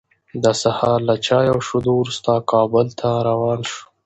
د 0.43 0.45
سهار 0.61 0.99
له 1.09 1.15
چای 1.25 1.45
او 1.53 1.59
شیدو 1.67 1.91
وروسته، 1.97 2.31
کابل 2.51 2.87
ته 2.99 3.09
روان 3.29 3.59
شوو. 3.69 3.83